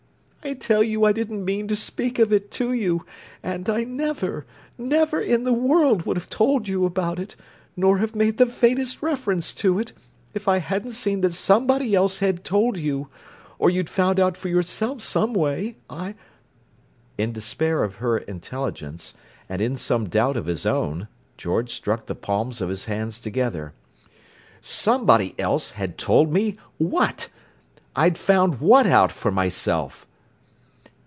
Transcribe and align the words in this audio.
I 0.43 0.55
tell 0.55 0.81
you 0.83 1.05
I 1.05 1.11
didn't 1.11 1.45
mean 1.45 1.67
to 1.67 1.75
speak 1.75 2.17
of 2.17 2.33
it 2.33 2.49
to 2.53 2.71
you, 2.73 3.05
and 3.43 3.69
I 3.69 3.83
never, 3.83 4.47
never 4.75 5.21
in 5.21 5.43
the 5.43 5.53
world 5.53 6.07
would 6.07 6.17
have 6.17 6.31
told 6.31 6.67
you 6.67 6.83
about 6.83 7.19
it, 7.19 7.35
nor 7.77 7.99
have 7.99 8.15
made 8.15 8.39
the 8.39 8.47
faintest 8.47 9.03
reference 9.03 9.53
to 9.53 9.77
it, 9.77 9.93
if 10.33 10.47
I 10.47 10.57
hadn't 10.57 10.93
seen 10.93 11.21
that 11.21 11.35
somebody 11.35 11.93
else 11.93 12.19
had 12.19 12.43
told 12.43 12.79
you, 12.79 13.07
or 13.59 13.69
you'd 13.69 13.87
found 13.87 14.19
out 14.19 14.35
for 14.35 14.49
yourself 14.49 15.03
some 15.03 15.35
way. 15.35 15.77
I—" 15.91 16.15
In 17.19 17.33
despair 17.33 17.83
of 17.83 17.97
her 17.97 18.17
intelligence, 18.17 19.13
and 19.47 19.61
in 19.61 19.75
some 19.77 20.09
doubt 20.09 20.37
of 20.37 20.47
his 20.47 20.65
own, 20.65 21.07
George 21.37 21.69
struck 21.69 22.07
the 22.07 22.15
palms 22.15 22.61
of 22.61 22.69
his 22.69 22.85
hands 22.85 23.19
together. 23.19 23.73
"Somebody 24.59 25.35
else 25.37 25.71
had 25.71 25.99
told 25.99 26.33
me 26.33 26.57
what? 26.79 27.29
I'd 27.95 28.17
found 28.17 28.59
what 28.59 28.87
out 28.87 29.11
for 29.11 29.29
myself?" 29.29 30.07